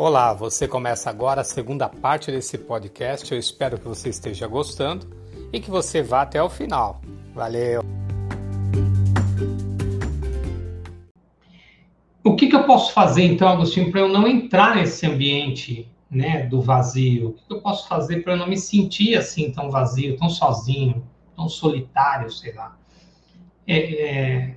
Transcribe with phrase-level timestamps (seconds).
[0.00, 3.32] Olá, você começa agora a segunda parte desse podcast.
[3.32, 5.08] Eu espero que você esteja gostando
[5.52, 7.00] e que você vá até o final.
[7.34, 7.82] Valeu!
[12.22, 16.46] O que, que eu posso fazer então, Agostinho, para eu não entrar nesse ambiente né,
[16.46, 17.30] do vazio?
[17.30, 20.30] O que, que eu posso fazer para eu não me sentir assim tão vazio, tão
[20.30, 22.78] sozinho, tão solitário, sei lá?
[23.66, 24.54] É, é,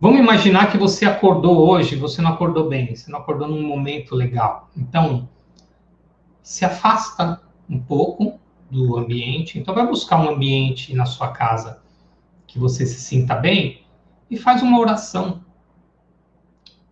[0.00, 4.14] Vamos imaginar que você acordou hoje, você não acordou bem, você não acordou num momento
[4.14, 4.70] legal.
[4.74, 5.28] Então,
[6.42, 9.58] se afasta um pouco do ambiente.
[9.58, 11.82] Então, vai buscar um ambiente na sua casa
[12.46, 13.82] que você se sinta bem
[14.30, 15.44] e faz uma oração.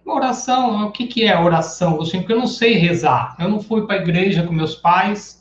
[0.04, 1.96] Uma oração, o que, que é oração?
[1.96, 3.36] Porque eu não sei rezar.
[3.38, 5.37] Eu não fui para a igreja com meus pais,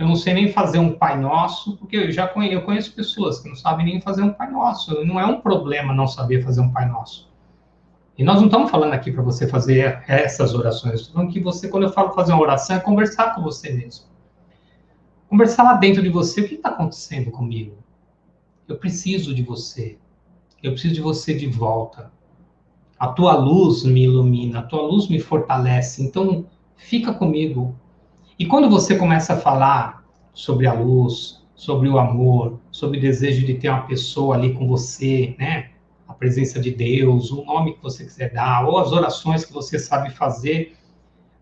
[0.00, 3.38] eu não sei nem fazer um Pai Nosso, porque eu já conheço, eu conheço pessoas
[3.38, 5.04] que não sabem nem fazer um Pai Nosso.
[5.04, 7.28] Não é um problema não saber fazer um Pai Nosso.
[8.16, 11.00] E nós não estamos falando aqui para você fazer essas orações.
[11.00, 14.06] Estou falando que você, quando eu falo fazer uma oração, é conversar com você mesmo.
[15.28, 16.40] Conversar lá dentro de você.
[16.40, 17.76] O que está acontecendo comigo?
[18.66, 19.98] Eu preciso de você.
[20.62, 22.10] Eu preciso de você de volta.
[22.98, 26.02] A tua luz me ilumina, a tua luz me fortalece.
[26.02, 27.76] Então, fica comigo.
[28.40, 30.02] E quando você começa a falar
[30.32, 34.66] sobre a luz, sobre o amor, sobre o desejo de ter uma pessoa ali com
[34.66, 35.72] você, né?
[36.08, 39.78] A presença de Deus, o nome que você quiser dar, ou as orações que você
[39.78, 40.74] sabe fazer,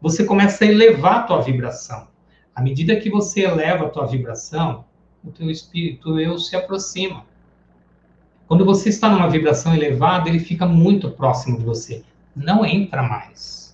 [0.03, 2.09] você começa a elevar a tua vibração.
[2.53, 4.85] À medida que você eleva a tua vibração,
[5.23, 7.25] o teu espírito eu se aproxima.
[8.49, 12.03] Quando você está numa vibração elevada, ele fica muito próximo de você.
[12.35, 13.68] Não entra mais.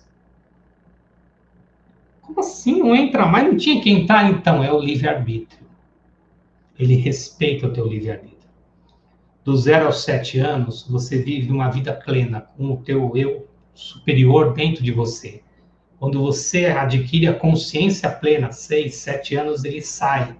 [2.25, 2.79] Como assim?
[2.79, 3.47] Não entra mais?
[3.47, 4.29] Não tinha que entrar?
[4.29, 5.65] Então, é o livre-arbítrio.
[6.77, 8.35] Ele respeita o teu livre-arbítrio.
[9.43, 14.53] Do zero aos sete anos, você vive uma vida plena com o teu eu superior
[14.53, 15.41] dentro de você.
[15.99, 20.35] Quando você adquire a consciência plena, seis, sete anos, ele sai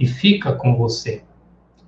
[0.00, 1.22] e fica com você.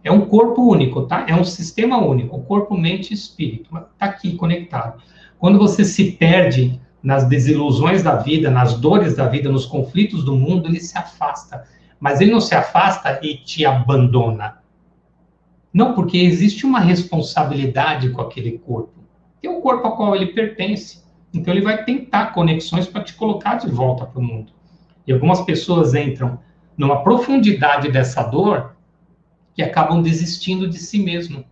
[0.04, 1.24] É um corpo único, tá?
[1.28, 3.74] É um sistema único, corpo, mente e espírito.
[3.74, 5.02] Está aqui conectado.
[5.38, 10.36] Quando você se perde nas desilusões da vida, nas dores da vida, nos conflitos do
[10.36, 11.64] mundo, ele se afasta.
[12.00, 14.58] Mas ele não se afasta e te abandona.
[15.72, 18.98] Não, porque existe uma responsabilidade com aquele corpo.
[19.40, 21.02] Tem um corpo ao qual ele pertence.
[21.32, 24.52] Então ele vai tentar conexões para te colocar de volta para o mundo.
[25.06, 26.38] E algumas pessoas entram
[26.76, 28.76] numa profundidade dessa dor
[29.54, 31.44] que acabam desistindo de si mesmo.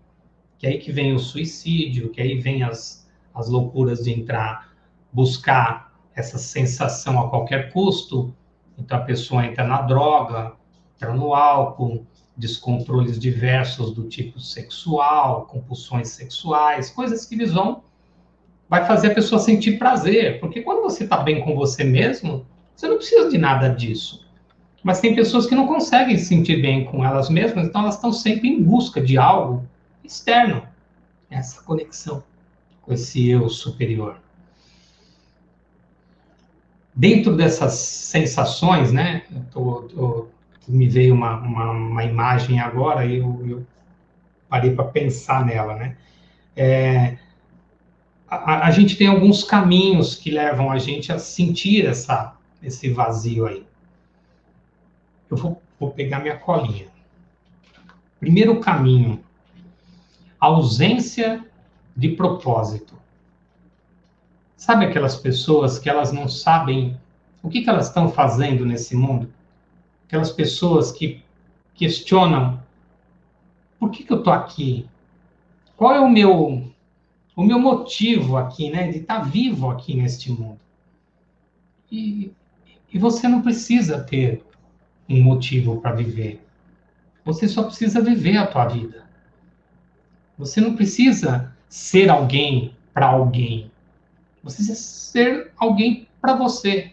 [0.58, 4.65] Que é aí que vem o suicídio, que aí vem as, as loucuras de entrar
[5.16, 8.34] buscar essa sensação a qualquer custo,
[8.76, 10.52] então a pessoa entra na droga,
[10.94, 12.06] entra no álcool,
[12.36, 17.82] descontroles diversos do tipo sexual, compulsões sexuais, coisas que eles vão
[18.68, 22.44] vai fazer a pessoa sentir prazer, porque quando você está bem com você mesmo,
[22.74, 24.26] você não precisa de nada disso.
[24.82, 28.12] Mas tem pessoas que não conseguem se sentir bem com elas mesmas, então elas estão
[28.12, 29.66] sempre em busca de algo
[30.04, 30.62] externo,
[31.30, 32.22] essa conexão
[32.82, 34.25] com esse eu superior
[36.96, 39.22] dentro dessas sensações, né?
[39.52, 40.28] Tô, tô,
[40.66, 43.66] me veio uma, uma, uma, imagem agora e eu, eu
[44.48, 45.96] parei para pensar nela, né?
[46.56, 47.18] É,
[48.26, 53.46] a, a, gente tem alguns caminhos que levam a gente a sentir essa, esse vazio
[53.46, 53.64] aí.
[55.30, 56.86] Eu vou, vou pegar minha colinha.
[58.18, 59.22] Primeiro caminho,
[60.40, 61.44] ausência
[61.94, 62.96] de propósito.
[64.56, 66.96] Sabe aquelas pessoas que elas não sabem
[67.42, 69.32] o que, que elas estão fazendo nesse mundo?
[70.06, 71.22] Aquelas pessoas que
[71.74, 72.60] questionam
[73.78, 74.88] por que, que eu estou aqui?
[75.76, 76.72] Qual é o meu
[77.36, 80.58] o meu motivo aqui, né, de estar tá vivo aqui neste mundo?
[81.92, 82.32] E,
[82.92, 84.42] e você não precisa ter
[85.08, 86.42] um motivo para viver.
[87.24, 89.04] Você só precisa viver a tua vida.
[90.38, 93.70] Você não precisa ser alguém para alguém.
[94.46, 96.92] Você ser alguém para você.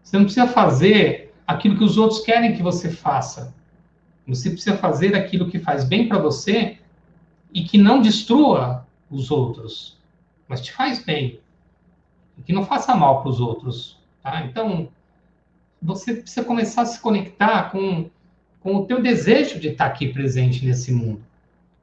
[0.00, 3.52] Você não precisa fazer aquilo que os outros querem que você faça.
[4.28, 6.78] Você precisa fazer aquilo que faz bem para você
[7.52, 9.98] e que não destrua os outros,
[10.46, 11.40] mas te faz bem.
[12.38, 13.98] E que não faça mal para os outros.
[14.22, 14.44] Tá?
[14.44, 14.88] Então,
[15.82, 18.08] você precisa começar a se conectar com,
[18.60, 21.24] com o teu desejo de estar aqui presente nesse mundo.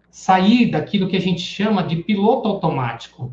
[0.09, 3.29] Sair daquilo que a gente chama de piloto automático.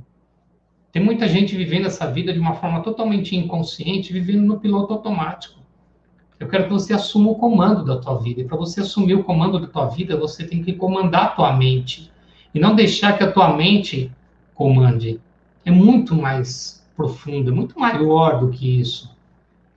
[0.95, 5.59] Tem muita gente vivendo essa vida de uma forma totalmente inconsciente, vivendo no piloto automático.
[6.39, 8.41] Eu quero que você assuma o comando da tua vida.
[8.41, 11.53] E para você assumir o comando da tua vida, você tem que comandar a tua
[11.57, 12.13] mente.
[12.55, 14.09] E não deixar que a tua mente
[14.55, 15.21] comande.
[15.65, 19.11] É muito mais profundo, é muito maior do que isso.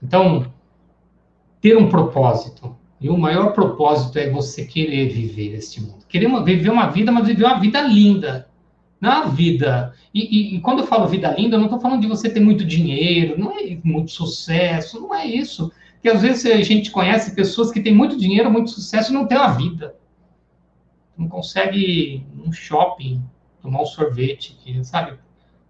[0.04, 0.46] Então,
[1.60, 2.76] ter um propósito.
[3.02, 6.06] E o maior propósito é você querer viver este mundo.
[6.08, 8.47] Querer viver uma vida, mas viver uma vida linda.
[9.00, 9.94] Uma vida.
[10.14, 12.40] E, e, e quando eu falo vida linda, eu não estou falando de você ter
[12.40, 15.72] muito dinheiro, não é muito sucesso, não é isso.
[15.94, 19.28] Porque às vezes a gente conhece pessoas que têm muito dinheiro, muito sucesso e não
[19.28, 19.96] têm uma vida.
[21.18, 23.22] Não consegue num shopping
[23.62, 25.18] tomar um sorvete, sabe?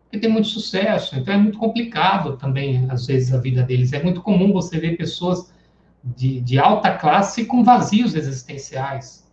[0.03, 1.17] Porque tem muito sucesso.
[1.17, 3.93] Então é muito complicado também, às vezes, a vida deles.
[3.93, 5.53] É muito comum você ver pessoas
[6.03, 9.27] de, de alta classe com vazios existenciais.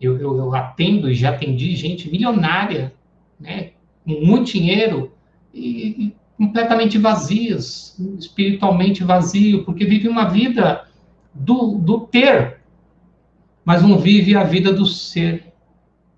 [0.00, 2.92] Eu, eu, eu atendo e já atendi gente milionária,
[3.40, 3.72] né,
[4.04, 5.12] com muito dinheiro
[5.52, 10.86] e, completamente vazios, espiritualmente vazio, porque vive uma vida
[11.34, 12.60] do, do ter,
[13.64, 15.52] mas não vive a vida do ser.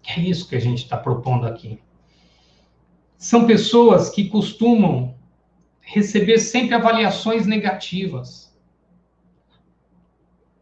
[0.06, 1.78] É isso que a gente está propondo aqui.
[3.16, 5.14] São pessoas que costumam
[5.80, 8.52] receber sempre avaliações negativas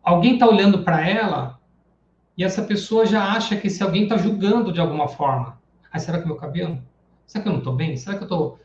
[0.03, 1.61] alguém está olhando para ela
[2.37, 5.60] e essa pessoa já acha que se alguém está julgando de alguma forma.
[5.93, 6.83] Ah, será que meu cabelo?
[7.27, 7.97] Será que eu não estou bem?
[7.97, 8.59] Será que eu estou...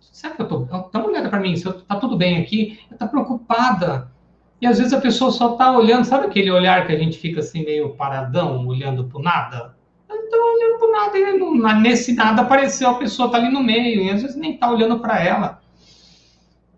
[0.00, 0.66] Será que eu estou...
[0.66, 2.80] Dá uma olhada para mim, se está tudo bem aqui.
[2.90, 4.10] Está preocupada.
[4.60, 7.40] E às vezes a pessoa só está olhando, sabe aquele olhar que a gente fica
[7.40, 9.76] assim meio paradão, olhando para nada?
[10.08, 14.10] Então, olhando para nada, e nesse nada apareceu, a pessoa está ali no meio, e
[14.10, 15.60] às vezes nem está olhando para ela.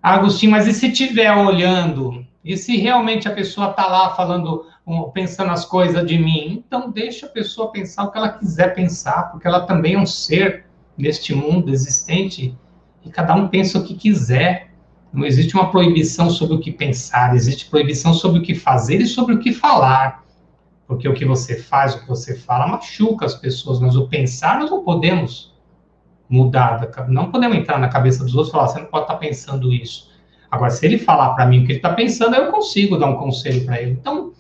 [0.03, 4.67] Agostinho, mas e se estiver olhando e se realmente a pessoa está lá falando,
[5.13, 9.31] pensando as coisas de mim, então deixa a pessoa pensar o que ela quiser pensar,
[9.31, 10.67] porque ela também é um ser
[10.97, 12.57] neste mundo existente
[13.05, 14.71] e cada um pensa o que quiser.
[15.13, 19.07] Não existe uma proibição sobre o que pensar, existe proibição sobre o que fazer e
[19.07, 20.25] sobre o que falar.
[20.87, 24.59] Porque o que você faz, o que você fala, machuca as pessoas, mas o pensar
[24.59, 25.55] nós não podemos
[26.29, 26.91] mudar.
[27.09, 30.11] Não podemos entrar na cabeça dos outros e falar, você não pode estar pensando isso.
[30.51, 33.17] Agora, se ele falar para mim o que ele está pensando, eu consigo dar um
[33.17, 33.93] conselho para ele.
[33.93, 34.33] Então,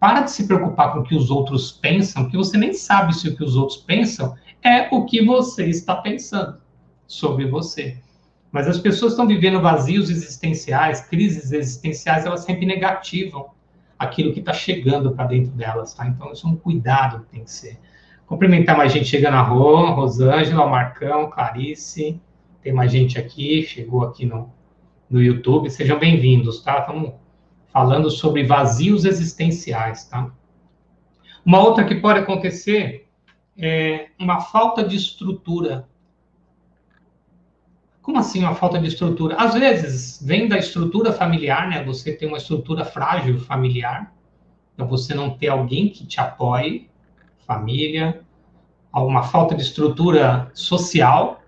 [0.00, 3.28] para de se preocupar com o que os outros pensam, porque você nem sabe se
[3.28, 6.58] o que os outros pensam é o que você está pensando
[7.06, 7.98] sobre você.
[8.50, 13.50] Mas as pessoas estão vivendo vazios existenciais, crises existenciais, elas sempre negativam
[13.98, 16.06] aquilo que está chegando para dentro delas, tá?
[16.06, 17.78] Então, isso é um cuidado que tem que ser.
[18.26, 22.20] Cumprimentar mais gente chegando na rua, Rosângela, Marcão, Clarice,
[22.62, 24.52] tem mais gente aqui, chegou aqui no,
[25.10, 25.70] no YouTube.
[25.70, 26.80] Sejam bem-vindos, tá?
[26.80, 27.12] Estamos
[27.78, 30.32] falando sobre vazios existenciais, tá?
[31.46, 33.06] Uma outra que pode acontecer
[33.56, 35.88] é uma falta de estrutura.
[38.02, 39.36] Como assim uma falta de estrutura?
[39.36, 41.84] Às vezes vem da estrutura familiar, né?
[41.84, 44.12] Você tem uma estrutura frágil familiar,
[44.74, 46.90] então você não ter alguém que te apoie,
[47.46, 48.22] família,
[48.90, 51.40] alguma falta de estrutura social,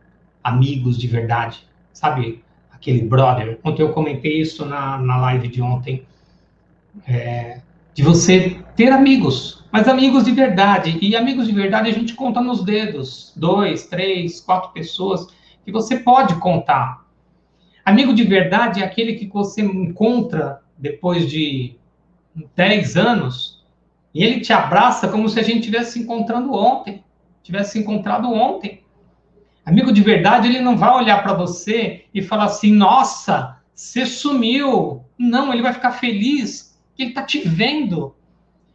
[0.45, 2.45] amigos de verdade, sabe?
[2.81, 3.61] aquele brother.
[3.63, 6.07] Ontem eu comentei isso na, na live de ontem.
[7.07, 7.61] É,
[7.95, 10.99] de você ter amigos, mas amigos de verdade.
[11.01, 13.33] E amigos de verdade a gente conta nos dedos.
[13.37, 15.27] Dois, três, quatro pessoas
[15.65, 17.05] que você pode contar.
[17.85, 21.77] Amigo de verdade é aquele que você encontra depois de
[22.55, 23.65] dez anos
[24.15, 27.05] e ele te abraça como se a gente tivesse se encontrando ontem,
[27.43, 28.83] tivesse se encontrado ontem.
[29.65, 35.05] Amigo de verdade, ele não vai olhar para você e falar assim: nossa, você sumiu.
[35.19, 36.70] Não, ele vai ficar feliz
[37.01, 38.15] que ele está te vendo.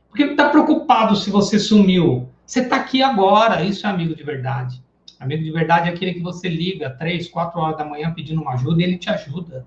[0.09, 2.27] Porque ele está preocupado se você sumiu.
[2.45, 3.63] Você está aqui agora.
[3.63, 4.83] Isso é amigo de verdade.
[5.19, 8.53] Amigo de verdade é aquele que você liga três, quatro horas da manhã pedindo uma
[8.53, 9.65] ajuda e ele te ajuda.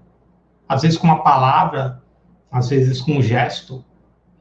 [0.68, 2.02] Às vezes com uma palavra,
[2.50, 3.84] às vezes com um gesto.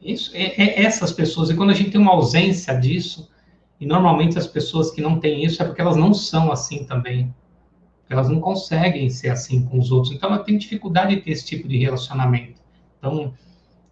[0.01, 1.49] Isso é, é essas pessoas.
[1.49, 3.29] E quando a gente tem uma ausência disso,
[3.79, 7.33] e normalmente as pessoas que não têm isso é porque elas não são assim também.
[8.09, 10.13] Elas não conseguem ser assim com os outros.
[10.13, 12.61] Então, ela tem dificuldade de ter esse tipo de relacionamento.
[12.97, 13.33] Então,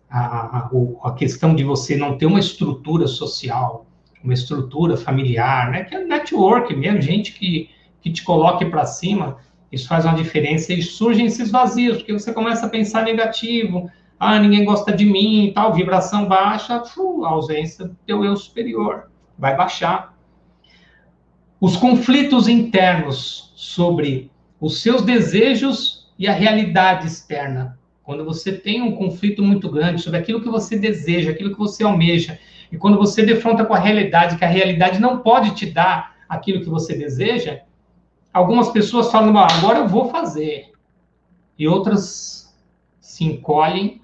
[0.10, 0.70] a,
[1.04, 3.86] a, questão de você não ter uma estrutura social,
[4.24, 5.84] uma estrutura familiar, né?
[5.84, 7.70] Que é network mesmo, gente que,
[8.02, 9.38] que te coloque para cima,
[9.72, 14.40] isso faz uma diferença e surgem esses vazios, porque você começa a pensar negativo, ah,
[14.40, 20.16] ninguém gosta de mim, tal, vibração baixa, a ausência do teu eu superior vai baixar.
[21.60, 27.78] Os conflitos internos sobre os seus desejos e a realidade externa.
[28.06, 31.84] Quando você tem um conflito muito grande sobre aquilo que você deseja, aquilo que você
[31.84, 32.40] almeja,
[32.72, 36.62] e quando você defronta com a realidade, que a realidade não pode te dar aquilo
[36.62, 37.62] que você deseja,
[38.32, 40.72] algumas pessoas falam, agora eu vou fazer.
[41.58, 42.56] E outras
[43.00, 44.02] se encolhem,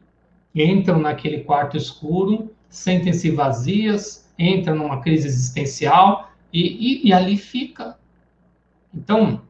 [0.55, 7.97] entram naquele quarto escuro, sentem-se vazias, entra numa crise existencial e, e, e ali fica.
[8.93, 9.41] Então,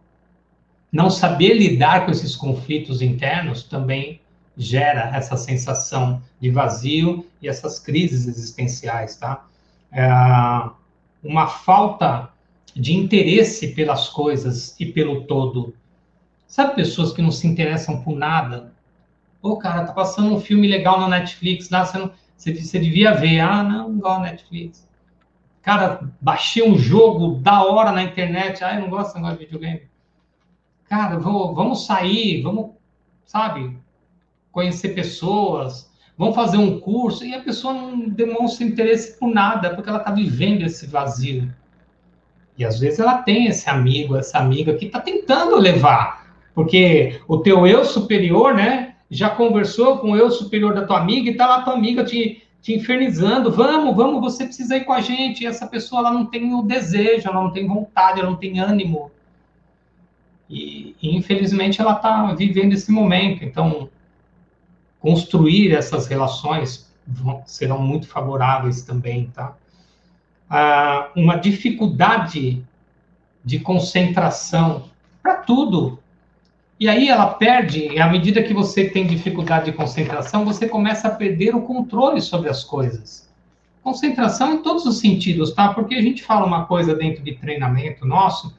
[0.91, 4.20] não saber lidar com esses conflitos internos também
[4.57, 9.45] gera essa sensação de vazio e essas crises existenciais, tá?
[9.91, 10.07] É
[11.23, 12.29] uma falta
[12.75, 15.75] de interesse pelas coisas e pelo todo.
[16.47, 18.73] Sabe pessoas que não se interessam por nada?
[19.41, 23.13] Ô, cara, tá passando um filme legal na Netflix, lá, você, não, você, você devia
[23.13, 23.39] ver.
[23.39, 24.87] Ah, não, não gosto Netflix.
[25.61, 28.63] Cara, baixei um jogo da hora na internet.
[28.63, 29.83] Ah, eu não gosto, não gosto de videogame.
[30.85, 32.71] Cara, vou, vamos sair, vamos,
[33.25, 33.77] sabe,
[34.51, 37.25] conhecer pessoas, vamos fazer um curso.
[37.25, 41.51] E a pessoa não demonstra interesse por nada, porque ela está vivendo esse vazio.
[42.57, 46.35] E às vezes ela tem esse amigo, essa amiga que está tentando levar.
[46.53, 51.29] Porque o teu eu superior, né, já conversou com o eu superior da tua amiga
[51.29, 53.51] e está lá tua amiga te, te infernizando.
[53.51, 55.43] Vamos, vamos, você precisa ir com a gente.
[55.43, 58.59] E essa pessoa ela não tem o desejo, ela não tem vontade, ela não tem
[58.59, 59.11] ânimo.
[60.49, 63.43] E, e infelizmente ela está vivendo esse momento.
[63.43, 63.89] Então,
[65.01, 69.55] construir essas relações vão, serão muito favoráveis também, tá?
[70.49, 72.63] Ah, uma dificuldade
[73.43, 74.89] de concentração
[75.21, 75.99] para tudo.
[76.79, 81.11] E aí ela perde, à medida que você tem dificuldade de concentração, você começa a
[81.11, 83.29] perder o controle sobre as coisas.
[83.83, 85.73] Concentração em todos os sentidos, tá?
[85.73, 88.55] Porque a gente fala uma coisa dentro de treinamento nosso,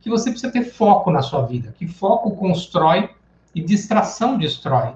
[0.00, 3.10] que você precisa ter foco na sua vida, que foco constrói
[3.54, 4.92] e distração destrói.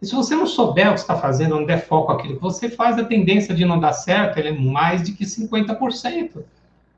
[0.00, 2.68] E se você não souber o que está fazendo, não der foco àquilo que você
[2.68, 6.42] faz, a tendência de não dar certo é mais de que 50%.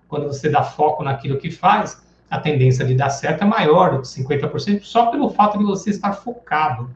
[0.09, 4.02] Quando você dá foco naquilo que faz, a tendência de dar certo é maior do
[4.02, 6.90] que 50%, só pelo fato de você estar focado.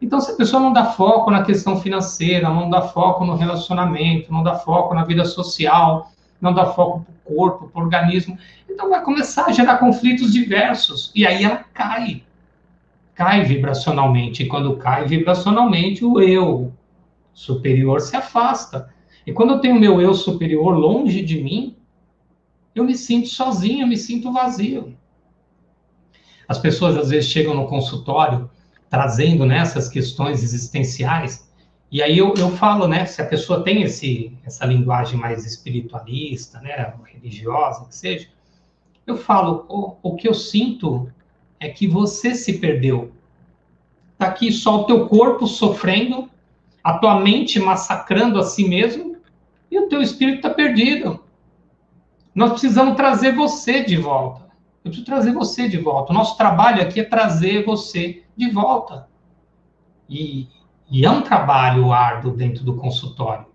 [0.00, 4.32] Então, se a pessoa não dá foco na questão financeira, não dá foco no relacionamento,
[4.32, 8.38] não dá foco na vida social, não dá foco para o corpo, para o organismo,
[8.68, 11.10] então vai começar a gerar conflitos diversos.
[11.14, 12.22] E aí ela cai.
[13.18, 14.44] Cai vibracionalmente.
[14.44, 16.72] E quando cai vibracionalmente, o eu
[17.34, 18.88] superior se afasta.
[19.26, 21.76] E quando eu tenho meu eu superior longe de mim,
[22.72, 24.96] eu me sinto sozinho, eu me sinto vazio.
[26.46, 28.48] As pessoas às vezes chegam no consultório
[28.88, 31.48] trazendo nessas né, questões existenciais
[31.90, 36.60] e aí eu, eu falo, né, se a pessoa tem esse, essa linguagem mais espiritualista,
[36.60, 38.28] né, religiosa, que seja,
[39.06, 41.10] eu falo, o, o que eu sinto
[41.60, 43.12] é que você se perdeu.
[44.16, 46.28] Tá aqui só o teu corpo sofrendo,
[46.82, 49.16] a tua mente massacrando a si mesmo,
[49.70, 51.20] e o teu espírito está perdido.
[52.34, 54.48] Nós precisamos trazer você de volta.
[54.84, 56.12] Eu preciso trazer você de volta.
[56.12, 59.08] O nosso trabalho aqui é trazer você de volta.
[60.08, 60.48] E,
[60.90, 63.46] e é um trabalho árduo dentro do consultório.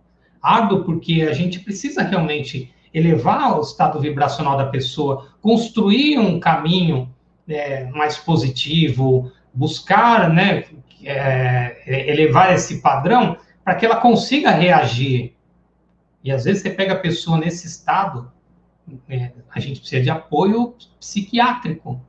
[0.41, 7.12] Árduo porque a gente precisa realmente elevar o estado vibracional da pessoa, construir um caminho
[7.47, 10.65] é, mais positivo, buscar né,
[11.03, 15.35] é, elevar esse padrão para que ela consiga reagir.
[16.23, 18.31] E às vezes você pega a pessoa nesse estado,
[19.09, 22.01] é, a gente precisa de apoio psiquiátrico.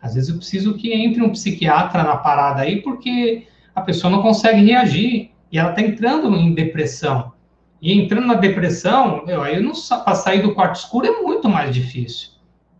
[0.00, 4.22] Às vezes eu preciso que entre um psiquiatra na parada aí, porque a pessoa não
[4.22, 7.32] consegue reagir e ela está entrando em depressão.
[7.80, 9.60] E entrando na depressão, meu, aí
[10.04, 12.30] para sair do quarto escuro é muito mais difícil.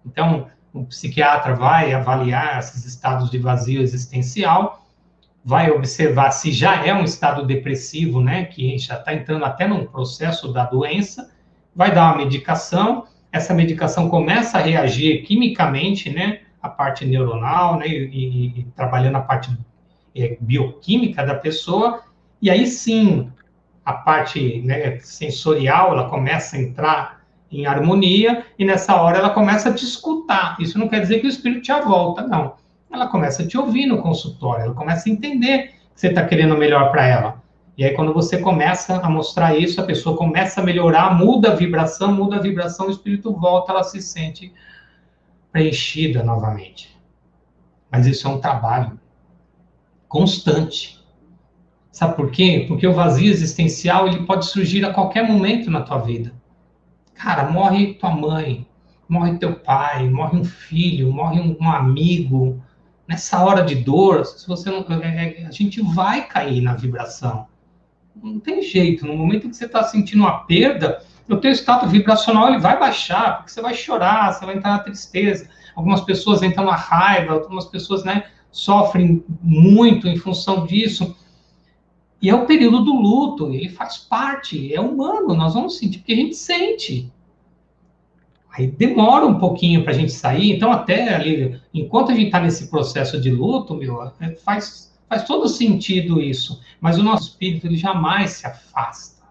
[0.06, 4.86] Então, o psiquiatra vai avaliar esses estados de vazio existencial,
[5.44, 9.86] vai observar se já é um estado depressivo, né, que já está entrando até num
[9.86, 11.30] processo da doença,
[11.74, 17.86] vai dar uma medicação, essa medicação começa a reagir quimicamente, né, a parte neuronal, né,
[17.88, 19.56] e, e, e trabalhando a parte
[20.14, 22.02] é, bioquímica da pessoa,
[22.40, 23.30] e aí sim
[23.84, 27.21] a parte né, sensorial ela começa a entrar
[27.52, 30.56] em harmonia, e nessa hora ela começa a te escutar.
[30.58, 32.54] Isso não quer dizer que o espírito te volta, não.
[32.90, 36.56] Ela começa a te ouvir no consultório, ela começa a entender que você está querendo
[36.56, 37.42] melhor para ela.
[37.76, 41.54] E aí, quando você começa a mostrar isso, a pessoa começa a melhorar, muda a
[41.54, 44.52] vibração, muda a vibração, o espírito volta, ela se sente
[45.50, 46.94] preenchida novamente.
[47.90, 48.98] Mas isso é um trabalho
[50.08, 51.02] constante.
[51.90, 52.64] Sabe por quê?
[52.68, 56.32] Porque o vazio existencial ele pode surgir a qualquer momento na tua vida.
[57.14, 58.66] Cara, morre tua mãe,
[59.08, 62.62] morre teu pai, morre um filho, morre um, amigo.
[63.06, 67.46] Nessa hora de dor, se você não, é, é, a gente vai cair na vibração.
[68.22, 69.06] Não tem jeito.
[69.06, 73.38] No momento que você está sentindo uma perda, o teu estado vibracional ele vai baixar,
[73.38, 75.48] porque você vai chorar, você vai entrar na tristeza.
[75.74, 81.16] Algumas pessoas entram na raiva, algumas pessoas, né, sofrem muito em função disso.
[82.22, 86.12] E é o período do luto, ele faz parte, é humano, nós vamos sentir, porque
[86.12, 87.12] a gente sente.
[88.48, 92.38] Aí demora um pouquinho para a gente sair, então até ali, enquanto a gente está
[92.38, 96.60] nesse processo de luto, meu, é, faz, faz todo sentido isso.
[96.80, 99.24] Mas o nosso espírito ele jamais se afasta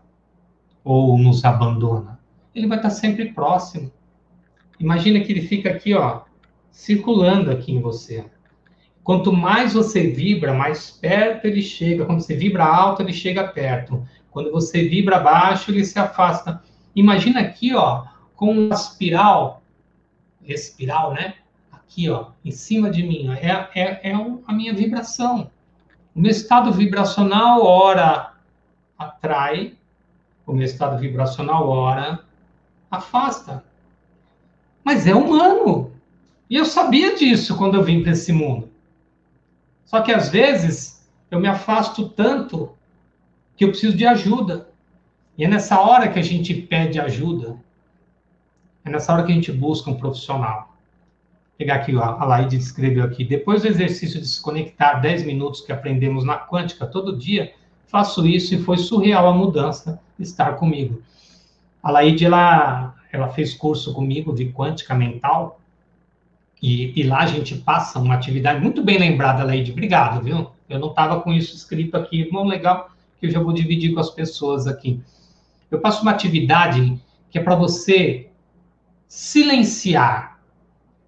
[0.84, 2.20] ou nos abandona.
[2.54, 3.90] Ele vai estar tá sempre próximo.
[4.80, 6.24] Imagina que ele fica aqui, ó,
[6.72, 8.26] circulando aqui em você.
[9.04, 12.06] Quanto mais você vibra, mais perto ele chega.
[12.06, 14.08] Quando você vibra alto, ele chega perto.
[14.30, 16.62] Quando você vibra baixo, ele se afasta.
[16.96, 18.06] Imagina aqui, ó,
[18.36, 19.62] com uma espiral,
[20.44, 21.36] espiral, né?
[21.72, 25.50] Aqui, ó, em cima de mim, ó, é, é, é a minha vibração.
[26.16, 28.34] O meu estado vibracional, ora,
[28.98, 29.74] atrai,
[30.46, 32.20] o meu estado vibracional, ora,
[32.90, 33.64] afasta.
[34.84, 35.92] Mas é humano.
[36.50, 38.71] E eu sabia disso quando eu vim para esse mundo.
[39.92, 42.72] Só que às vezes eu me afasto tanto
[43.58, 44.70] que eu preciso de ajuda.
[45.38, 47.58] E é nessa hora que a gente pede ajuda.
[48.86, 50.70] É nessa hora que a gente busca um profissional.
[50.70, 53.26] Vou pegar aqui, a Laide escreveu aqui.
[53.26, 57.54] Depois do exercício de se conectar 10 minutos que aprendemos na quântica todo dia,
[57.86, 61.02] faço isso e foi surreal a mudança estar comigo.
[61.84, 65.60] A Laide, ela, ela fez curso comigo de quântica mental.
[66.62, 69.72] E, e lá a gente passa uma atividade muito bem lembrada, Laide.
[69.72, 70.52] Obrigado, viu?
[70.70, 72.30] Eu não estava com isso escrito aqui.
[72.32, 75.02] Bom, legal, que eu já vou dividir com as pessoas aqui.
[75.72, 78.30] Eu passo uma atividade que é para você
[79.08, 80.40] silenciar,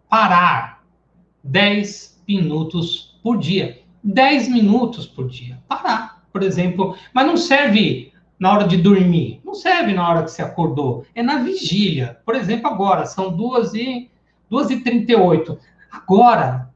[0.10, 0.84] parar
[1.44, 3.82] 10 minutos por dia.
[4.04, 5.60] 10 minutos por dia.
[5.68, 6.98] Parar, por exemplo.
[7.14, 9.40] Mas não serve na hora de dormir.
[9.46, 11.06] Não serve na hora que você acordou.
[11.14, 12.20] É na vigília.
[12.26, 14.12] Por exemplo, agora, são 2 e
[14.54, 15.58] 2 e 38.
[15.92, 16.70] Agora,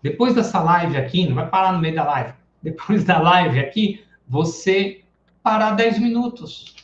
[0.00, 2.34] depois dessa live aqui, não vai parar no meio da live.
[2.62, 5.02] Depois da live aqui, você
[5.42, 6.76] parar 10 minutos.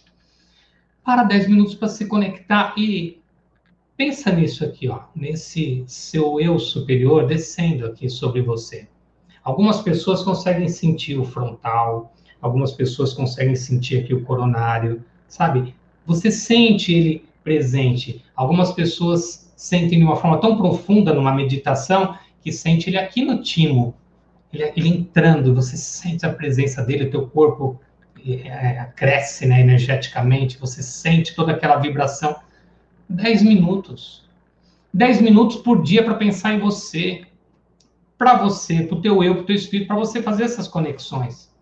[1.04, 3.20] Para 10 minutos para se conectar e
[3.96, 8.88] Pensa nisso aqui, ó, nesse seu eu superior descendo aqui sobre você.
[9.44, 15.74] Algumas pessoas conseguem sentir o frontal, algumas pessoas conseguem sentir aqui o coronário, sabe?
[16.06, 18.24] Você sente ele presente.
[18.34, 23.42] Algumas pessoas sentem de uma forma tão profunda numa meditação que sente ele aqui no
[23.42, 23.94] timo,
[24.50, 27.78] ele, ele entrando, você sente a presença dele, o teu corpo
[28.26, 32.36] é, cresce né, energeticamente, você sente toda aquela vibração
[33.06, 34.24] 10 minutos.
[34.94, 37.26] 10 minutos por dia para pensar em você,
[38.16, 41.54] para você, para o teu eu, para o teu espírito, para você fazer essas conexões.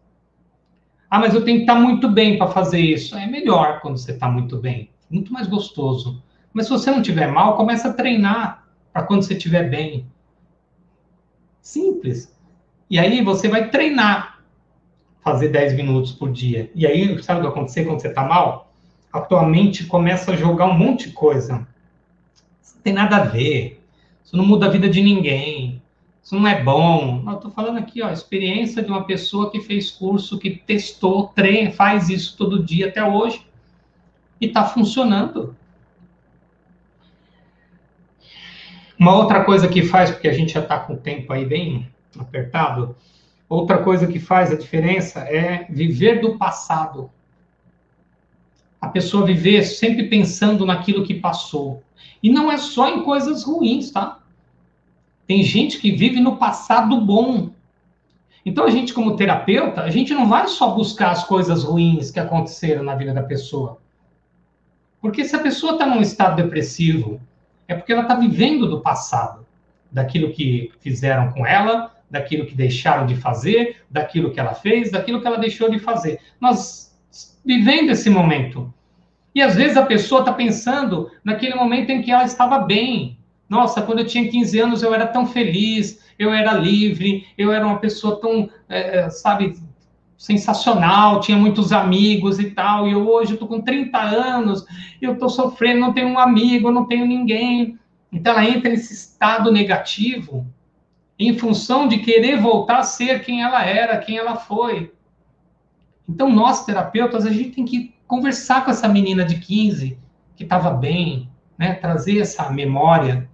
[1.11, 3.17] Ah, mas eu tenho que estar tá muito bem para fazer isso.
[3.17, 6.23] É melhor quando você está muito bem, muito mais gostoso.
[6.59, 10.07] Mas se você não estiver mal, começa a treinar para quando você estiver bem.
[11.63, 12.37] Simples.
[12.91, 14.41] E aí você vai treinar
[15.23, 16.69] fazer 10 minutos por dia.
[16.75, 18.69] E aí, sabe o que vai acontecer quando você está mal?
[19.13, 21.67] a tua mente começa a jogar um monte de coisa.
[22.61, 23.81] Isso não tem nada a ver.
[24.25, 25.81] Isso não muda a vida de ninguém.
[26.23, 27.23] Isso não é bom.
[27.27, 31.71] Eu estou falando aqui, ó, experiência de uma pessoa que fez curso, que testou, treina,
[31.71, 33.47] faz isso todo dia até hoje
[34.41, 35.57] e está funcionando.
[38.99, 41.89] Uma outra coisa que faz, porque a gente já está com o tempo aí bem
[42.19, 42.97] apertado,
[43.49, 47.11] outra coisa que faz a diferença é viver do passado
[48.81, 51.83] a pessoa viver sempre pensando naquilo que passou.
[52.23, 54.21] E não é só em coisas ruins, tá?
[55.27, 57.51] Tem gente que vive no passado bom.
[58.47, 62.21] Então a gente, como terapeuta, a gente não vai só buscar as coisas ruins que
[62.21, 63.79] aconteceram na vida da pessoa.
[65.01, 67.21] Porque se a pessoa está num estado depressivo,
[67.69, 69.47] é porque ela está vivendo do passado,
[69.93, 75.21] daquilo que fizeram com ela, daquilo que deixaram de fazer, daquilo que ela fez, daquilo
[75.21, 76.19] que ela deixou de fazer.
[76.41, 76.89] Nós
[77.45, 78.73] vivendo esse momento.
[79.35, 83.19] E às vezes a pessoa está pensando naquele momento em que ela estava bem.
[83.49, 87.65] Nossa, quando eu tinha 15 anos eu era tão feliz, eu era livre, eu era
[87.65, 89.55] uma pessoa tão, é, sabe,
[90.19, 92.89] sensacional, tinha muitos amigos e tal.
[92.89, 94.67] E eu hoje estou com 30 anos,
[95.01, 97.79] eu estou sofrendo, não tenho um amigo, não tenho ninguém.
[98.13, 100.45] Então ela entra nesse estado negativo
[101.19, 104.93] em função de querer voltar a ser quem ela era, quem ela foi.
[106.09, 109.99] Então, nós, terapeutas, a gente tem que conversar com essa menina de 15
[110.37, 111.29] que estava bem,
[111.59, 111.75] né?
[111.75, 113.29] trazer essa memória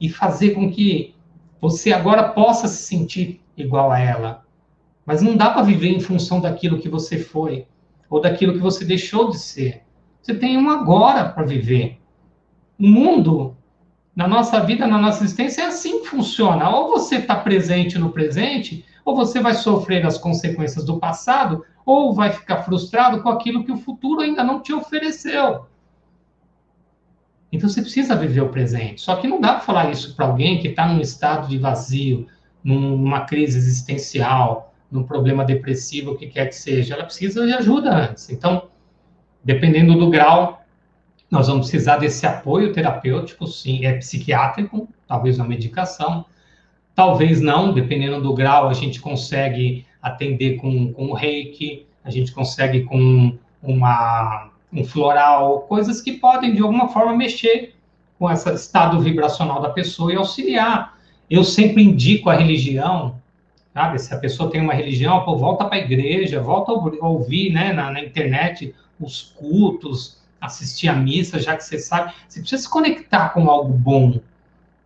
[0.00, 1.14] e fazer com que
[1.60, 4.44] você agora possa se sentir igual a ela.
[5.04, 7.66] Mas não dá para viver em função daquilo que você foi
[8.08, 9.82] ou daquilo que você deixou de ser.
[10.20, 12.00] Você tem um agora para viver.
[12.78, 13.56] O mundo,
[14.14, 16.68] na nossa vida, na nossa existência, é assim que funciona.
[16.68, 22.12] Ou você está presente no presente, ou você vai sofrer as consequências do passado, ou
[22.12, 25.66] vai ficar frustrado com aquilo que o futuro ainda não te ofereceu.
[27.52, 29.00] Então você precisa viver o presente.
[29.00, 32.26] Só que não dá para falar isso para alguém que está num estado de vazio,
[32.62, 36.94] numa crise existencial, num problema depressivo, o que quer que seja.
[36.94, 38.28] Ela precisa de ajuda antes.
[38.30, 38.68] Então,
[39.44, 40.62] dependendo do grau,
[41.30, 46.24] nós vamos precisar desse apoio terapêutico, sim, é psiquiátrico, talvez uma medicação,
[46.94, 52.32] talvez não, dependendo do grau, a gente consegue atender com, com o reiki, a gente
[52.32, 57.74] consegue com uma, um floral, coisas que podem, de alguma forma, mexer
[58.18, 60.98] com esse estado vibracional da pessoa e auxiliar.
[61.28, 63.19] Eu sempre indico a religião,
[63.72, 63.98] sabe?
[63.98, 67.72] Se a pessoa tem uma religião, pô, volta para a igreja, volta a ouvir né,
[67.72, 72.12] na, na, internet os cultos, assistir a missa, já que você sabe.
[72.28, 74.20] Você precisa se conectar com algo bom,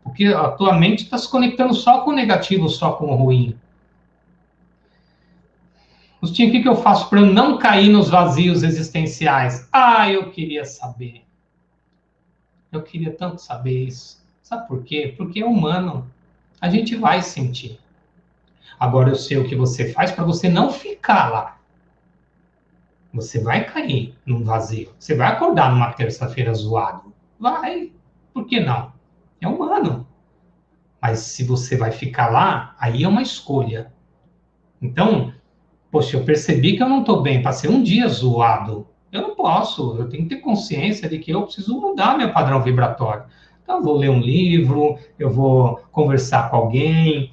[0.02, 3.56] porque a tua mente está se conectando só com o negativo, só com o ruim.
[6.24, 9.68] Agostinho, o que, que eu faço para eu não cair nos vazios existenciais?
[9.70, 11.22] Ah, eu queria saber.
[12.72, 14.24] Eu queria tanto saber isso.
[14.42, 15.12] Sabe por quê?
[15.18, 16.10] Porque é humano.
[16.60, 17.78] A gente vai sentir.
[18.78, 21.58] Agora eu sei o que você faz para você não ficar lá.
[23.12, 24.92] Você vai cair num vazio.
[24.98, 27.12] Você vai acordar numa terça-feira zoado.
[27.38, 27.92] Vai.
[28.32, 28.92] Por que não?
[29.40, 30.06] É humano.
[31.00, 33.92] Mas se você vai ficar lá, aí é uma escolha.
[34.82, 35.32] Então,
[35.94, 38.84] Poxa, eu percebi que eu não estou bem, passei um dia zoado.
[39.12, 42.60] Eu não posso, eu tenho que ter consciência de que eu preciso mudar meu padrão
[42.60, 43.22] vibratório.
[43.62, 47.32] Então, eu vou ler um livro, eu vou conversar com alguém,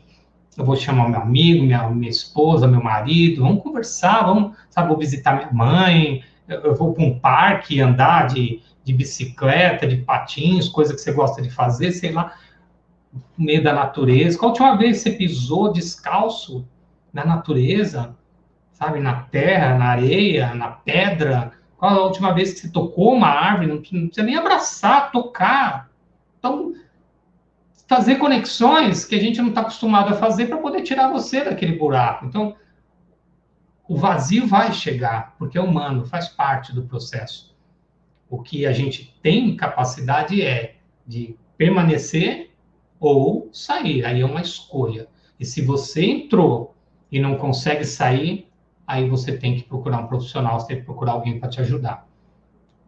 [0.57, 4.97] eu vou chamar meu amigo, minha, minha esposa, meu marido, vamos conversar, vamos, sabe, vou
[4.97, 10.93] visitar minha mãe, eu, vou para um parque andar de, de bicicleta, de patins, coisa
[10.93, 12.33] que você gosta de fazer, sei lá,
[13.37, 14.37] no meio da natureza.
[14.37, 16.65] Qual a última vez você pisou descalço
[17.13, 18.15] na natureza?
[18.81, 21.51] sabe, na terra, na areia, na pedra.
[21.77, 23.67] Qual a última vez que você tocou uma árvore?
[23.67, 25.87] Não precisa nem abraçar, tocar.
[26.39, 26.73] Então,
[27.91, 31.77] fazer conexões que a gente não está acostumado a fazer para poder tirar você daquele
[31.77, 32.25] buraco.
[32.25, 32.55] Então,
[33.85, 37.53] o vazio vai chegar, porque é humano, faz parte do processo.
[38.29, 42.51] O que a gente tem capacidade é de permanecer
[42.97, 44.05] ou sair.
[44.05, 45.09] Aí é uma escolha.
[45.37, 46.73] E se você entrou
[47.11, 48.47] e não consegue sair,
[48.87, 52.07] aí você tem que procurar um profissional, você tem que procurar alguém para te ajudar.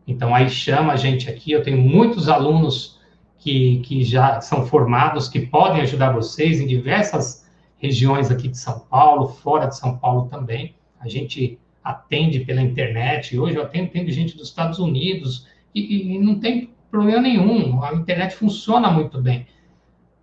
[0.08, 1.52] Então, aí chama a gente aqui.
[1.52, 3.03] Eu tenho muitos alunos
[3.44, 7.46] que, que já são formados, que podem ajudar vocês em diversas
[7.78, 10.76] regiões aqui de São Paulo, fora de São Paulo também.
[11.02, 13.38] A gente atende pela internet.
[13.38, 17.84] Hoje eu atendo, atendo gente dos Estados Unidos e, e não tem problema nenhum.
[17.84, 19.46] A internet funciona muito bem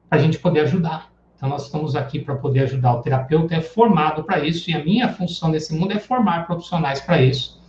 [0.09, 1.12] para a gente poder ajudar.
[1.37, 2.94] Então, nós estamos aqui para poder ajudar.
[2.94, 7.00] O terapeuta é formado para isso e a minha função nesse mundo é formar profissionais
[7.00, 7.61] para isso.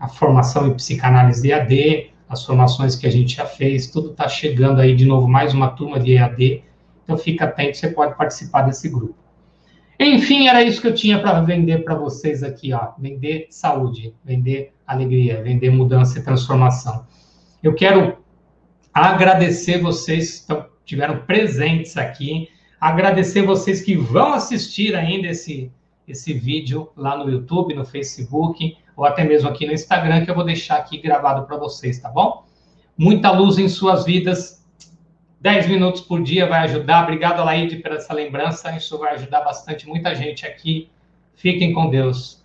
[0.00, 4.80] A formação em psicanálise EAD, as formações que a gente já fez, tudo está chegando
[4.80, 6.62] aí de novo, mais uma turma de EAD.
[7.04, 9.14] Então, fica atento, você pode participar desse grupo.
[9.98, 12.88] Enfim, era isso que eu tinha para vender para vocês aqui, ó.
[12.98, 17.06] Vender saúde, vender alegria, vender mudança e transformação.
[17.62, 18.18] Eu quero
[18.92, 22.48] agradecer vocês que tiveram presentes aqui
[22.80, 25.72] Agradecer vocês que vão assistir ainda esse,
[26.06, 30.34] esse vídeo lá no YouTube, no Facebook, ou até mesmo aqui no Instagram, que eu
[30.34, 32.46] vou deixar aqui gravado para vocês, tá bom?
[32.96, 34.64] Muita luz em suas vidas.
[35.40, 37.02] 10 minutos por dia vai ajudar.
[37.02, 38.74] Obrigado, Laide, por essa lembrança.
[38.74, 40.88] Isso vai ajudar bastante muita gente aqui.
[41.34, 42.42] Fiquem com Deus.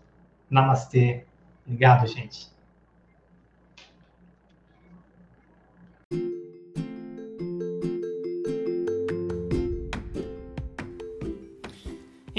[0.49, 1.23] Namastê.
[1.65, 2.51] Obrigado, gente.